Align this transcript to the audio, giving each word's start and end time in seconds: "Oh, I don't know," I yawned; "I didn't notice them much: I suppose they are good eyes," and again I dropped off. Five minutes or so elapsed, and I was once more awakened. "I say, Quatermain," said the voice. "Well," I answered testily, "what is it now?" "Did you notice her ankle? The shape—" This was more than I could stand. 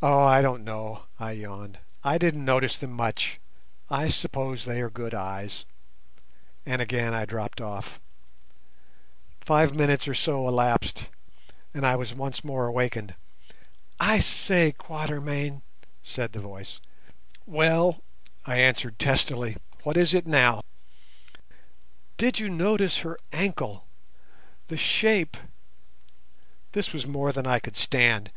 "Oh, 0.00 0.24
I 0.24 0.42
don't 0.42 0.62
know," 0.62 1.06
I 1.18 1.32
yawned; 1.32 1.80
"I 2.04 2.18
didn't 2.18 2.44
notice 2.44 2.78
them 2.78 2.92
much: 2.92 3.40
I 3.90 4.08
suppose 4.08 4.64
they 4.64 4.80
are 4.80 4.88
good 4.88 5.12
eyes," 5.12 5.64
and 6.64 6.80
again 6.80 7.12
I 7.14 7.24
dropped 7.24 7.60
off. 7.60 7.98
Five 9.40 9.74
minutes 9.74 10.06
or 10.06 10.14
so 10.14 10.46
elapsed, 10.46 11.08
and 11.74 11.84
I 11.84 11.96
was 11.96 12.14
once 12.14 12.44
more 12.44 12.66
awakened. 12.68 13.16
"I 13.98 14.20
say, 14.20 14.70
Quatermain," 14.70 15.62
said 16.04 16.30
the 16.32 16.38
voice. 16.38 16.78
"Well," 17.44 18.04
I 18.46 18.58
answered 18.58 19.00
testily, 19.00 19.56
"what 19.82 19.96
is 19.96 20.14
it 20.14 20.28
now?" 20.28 20.62
"Did 22.18 22.38
you 22.38 22.48
notice 22.48 22.98
her 22.98 23.18
ankle? 23.32 23.88
The 24.68 24.76
shape—" 24.76 25.36
This 26.70 26.92
was 26.92 27.04
more 27.04 27.32
than 27.32 27.48
I 27.48 27.58
could 27.58 27.76
stand. 27.76 28.30